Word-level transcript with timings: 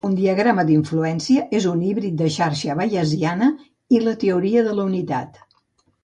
Un 0.07 0.13
diagrama 0.17 0.63
d'influència 0.67 1.41
és 1.57 1.67
un 1.71 1.83
híbrid 1.89 2.15
de 2.21 2.29
xarxa 2.35 2.75
bayesiana 2.79 3.49
i 3.97 4.01
la 4.07 4.13
Teoria 4.23 4.63
de 4.69 4.73
la 4.79 4.87
Utilitat. 4.89 5.39